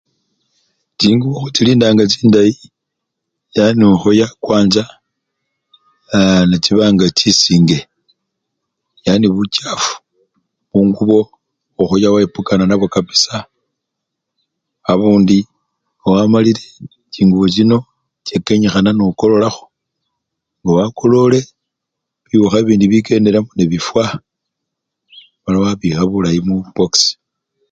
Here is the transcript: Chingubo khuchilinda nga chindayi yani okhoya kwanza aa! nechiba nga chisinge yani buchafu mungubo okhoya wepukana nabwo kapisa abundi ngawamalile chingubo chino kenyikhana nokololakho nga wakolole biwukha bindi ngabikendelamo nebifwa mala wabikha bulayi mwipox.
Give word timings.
Chingubo 0.99 1.35
khuchilinda 1.41 1.87
nga 1.93 2.05
chindayi 2.11 2.55
yani 3.55 3.83
okhoya 3.93 4.27
kwanza 4.43 4.83
aa! 6.15 6.41
nechiba 6.49 6.85
nga 6.93 7.05
chisinge 7.17 7.79
yani 9.05 9.27
buchafu 9.35 9.93
mungubo 10.71 11.19
okhoya 11.81 12.09
wepukana 12.15 12.63
nabwo 12.67 12.87
kapisa 12.95 13.33
abundi 14.91 15.37
ngawamalile 15.99 16.63
chingubo 17.13 17.45
chino 17.55 17.77
kenyikhana 18.45 18.91
nokololakho 18.93 19.63
nga 20.61 20.71
wakolole 20.77 21.39
biwukha 22.29 22.57
bindi 22.65 22.85
ngabikendelamo 22.87 23.49
nebifwa 23.53 24.03
mala 25.41 25.57
wabikha 25.63 26.01
bulayi 26.09 26.39
mwipox. 26.47 26.91